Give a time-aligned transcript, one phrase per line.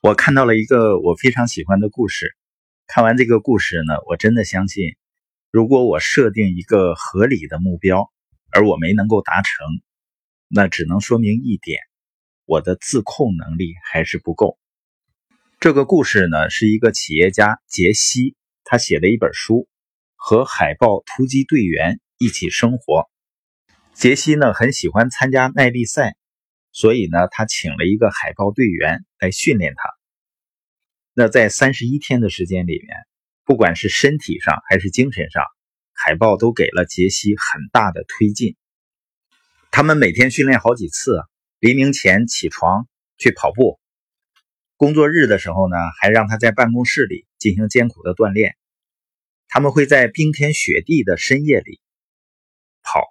[0.00, 2.36] 我看到了一个我非常喜欢的故事。
[2.86, 4.94] 看完这个故事呢，我真的相信，
[5.50, 8.08] 如果我设定一个合理的目标，
[8.52, 9.66] 而我没能够达成，
[10.46, 11.80] 那只能说明一点，
[12.44, 14.56] 我的自控能力还是不够。
[15.58, 19.68] 这个故事呢，是一个企业家杰西他写的一本书，
[20.14, 23.10] 和海豹突击队员一起生活。
[23.94, 26.14] 杰西呢很喜欢参加耐力赛。
[26.78, 29.82] 所以呢，他请了一个海豹队员来训练他。
[31.12, 32.96] 那在三十一天的时间里面，
[33.44, 35.42] 不管是身体上还是精神上，
[35.92, 38.54] 海豹都给了杰西很大的推进。
[39.72, 41.20] 他们每天训练好几次，
[41.58, 43.80] 黎明前起床去跑步，
[44.76, 48.56] 工作日的时候呢，还让他在办公室里进行艰苦的锻炼。
[49.48, 51.80] 他们会在冰天雪地的深夜里
[52.84, 53.02] 跑，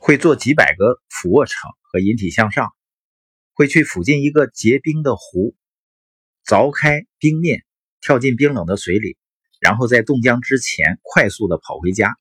[0.00, 1.70] 会做几百个俯卧撑。
[1.92, 2.72] 和引体向上，
[3.52, 5.56] 会去附近一个结冰的湖，
[6.46, 7.64] 凿开冰面，
[8.00, 9.16] 跳进冰冷的水里，
[9.58, 12.14] 然后在冻僵之前快速的跑回家。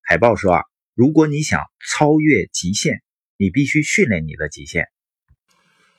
[0.00, 0.62] 海豹说：“啊，
[0.94, 3.02] 如果你想超越极限，
[3.36, 4.88] 你必须训练你的极限。”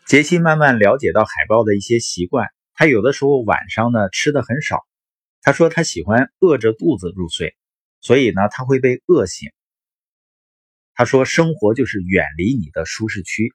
[0.07, 4.79] 杰西慢慢了解到海豹的一些习惯，他有的时候晚上呢吃的很少。
[5.43, 7.55] 他说他喜欢饿着肚子入睡，
[8.01, 9.51] 所以呢他会被饿醒。
[10.97, 13.53] 他说：“生活就是远离你的舒适区，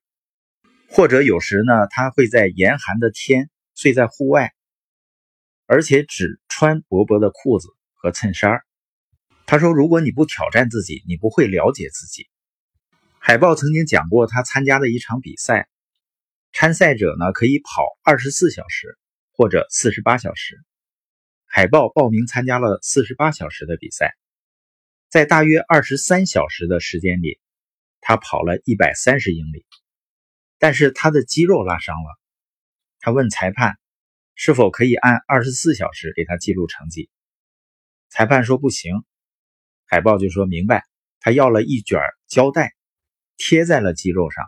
[0.91, 4.53] 或者有时呢，他会在严寒的天睡在户外，
[5.65, 8.61] 而且只穿薄薄的裤子和衬衫。”
[9.47, 12.29] 他说：“如果你不挑战自己，你不会了解自己。”
[13.19, 15.67] 海豹曾经讲过，他参加的一场比赛，
[16.53, 18.99] 参赛者呢可以跑二十四小时
[19.33, 20.61] 或者四十八小时。
[21.47, 24.15] 海豹报名参加了四十八小时的比赛。
[25.11, 27.41] 在大约二十三小时的时间里，
[28.01, 29.67] 他跑了一百三十英里，
[30.57, 32.21] 但是他的肌肉拉伤了。
[33.01, 33.77] 他问裁判
[34.37, 37.11] 是否可以按二十四小时给他记录成绩，
[38.09, 39.03] 裁判说不行。
[39.85, 40.85] 海豹就说明白，
[41.19, 41.99] 他要了一卷
[42.29, 42.77] 胶带
[43.37, 44.45] 贴在了肌肉上，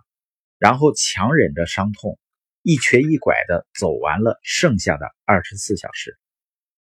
[0.59, 2.21] 然后强忍着伤痛，
[2.63, 6.17] 一瘸一拐的走完了剩下的二十四小时，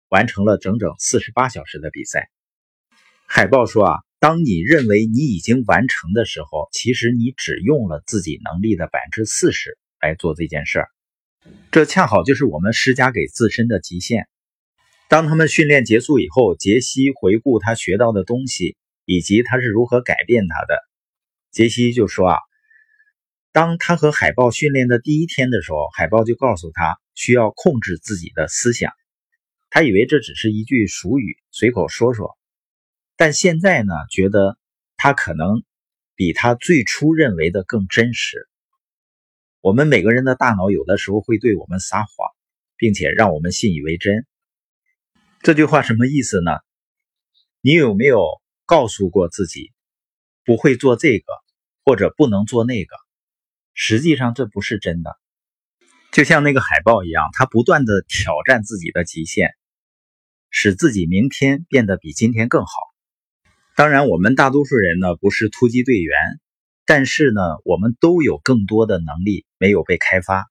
[0.08, 2.32] 完成了整整四十八小时的比赛。
[3.32, 10.90] 海豹说：“啊，当你认为你已经完成的时候，其实你只用了自己能力的百分之四十来做这件事儿。
[11.72, 14.28] 这恰好就是我们施加给自身的极限。
[15.10, 18.76] 当他们训练结束以后，杰西回顾他学到的东西
[19.06, 20.80] 以及他是如何改变他的。
[21.52, 22.38] 杰西就说：啊，
[23.52, 28.92] 当他和海豹训练的第一天的时候，海豹就告诉他需要控制自己的思想。
[29.70, 32.36] 他以为这只是一句俗语，随口说说。”
[33.22, 34.58] 但现在呢，觉得
[34.96, 35.62] 他可能
[36.16, 38.48] 比他最初认为的更真实。
[39.60, 42.08] 我们每个人的大脑有的时候会对我们撒谎，
[42.78, 44.26] 并且让我们信以为真。
[45.42, 46.52] 这句话什么意思呢？
[47.60, 48.26] 你有没有
[48.66, 49.74] 告诉过自己
[50.46, 51.26] 不会做这个，
[51.84, 52.96] 或者不能做那个？
[53.74, 55.12] 实际上这不是真的。
[56.14, 59.50] 就像那个海豹一样，他不断的挑战自己的极限，
[60.50, 62.72] 使自己明天变得比今天更好。
[63.80, 66.18] 当然，我们大多数人呢不是突击队员，
[66.86, 70.48] 但是呢，我们都有更多的能力没有被开发。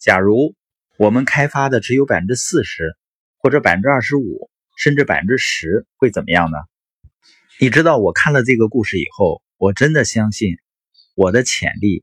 [0.00, 0.56] 假如
[0.96, 2.96] 我们开发的只有百分之四十，
[3.38, 6.58] 或者百分之二十五，甚至百分之十，会怎么样呢？
[7.60, 10.56] 你知道，我看了这个故事以后，我真的相信
[11.14, 12.02] 我的潜力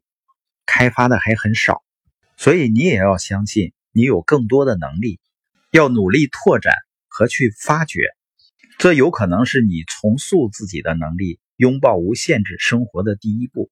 [0.66, 1.84] 开发的还很少。
[2.38, 5.20] 所以你也要相信，你有更多的能力，
[5.70, 6.74] 要努力拓展
[7.10, 8.00] 和去发掘。
[8.78, 13.70] 这有可能是你重塑自己的能力、拥抱无限制生活的第一步。